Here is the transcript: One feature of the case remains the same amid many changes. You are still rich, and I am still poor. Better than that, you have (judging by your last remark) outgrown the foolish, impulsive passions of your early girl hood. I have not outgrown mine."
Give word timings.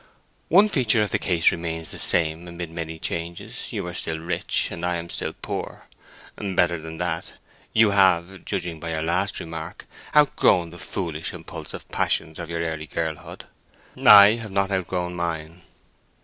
One 0.47 0.67
feature 0.67 1.03
of 1.03 1.11
the 1.11 1.19
case 1.19 1.51
remains 1.51 1.91
the 1.91 1.99
same 1.99 2.47
amid 2.47 2.71
many 2.71 2.97
changes. 2.97 3.71
You 3.71 3.85
are 3.85 3.93
still 3.93 4.17
rich, 4.17 4.71
and 4.71 4.83
I 4.83 4.95
am 4.95 5.09
still 5.11 5.31
poor. 5.39 5.85
Better 6.35 6.81
than 6.81 6.97
that, 6.97 7.33
you 7.71 7.91
have 7.91 8.43
(judging 8.43 8.79
by 8.79 8.93
your 8.93 9.03
last 9.03 9.39
remark) 9.39 9.85
outgrown 10.17 10.71
the 10.71 10.79
foolish, 10.79 11.33
impulsive 11.33 11.87
passions 11.89 12.39
of 12.39 12.49
your 12.49 12.61
early 12.61 12.87
girl 12.87 13.13
hood. 13.15 13.45
I 14.03 14.29
have 14.37 14.49
not 14.51 14.71
outgrown 14.71 15.13
mine." 15.15 15.61